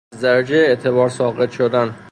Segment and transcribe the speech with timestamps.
[0.13, 1.95] ازدرجه اعتبارساقط شدن